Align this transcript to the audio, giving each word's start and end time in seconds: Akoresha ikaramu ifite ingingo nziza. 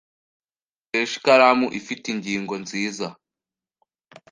Akoresha 0.87 1.15
ikaramu 1.19 1.67
ifite 1.79 2.05
ingingo 2.13 2.53
nziza. 2.63 3.07